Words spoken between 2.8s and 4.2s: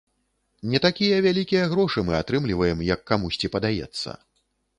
як камусьці падаецца.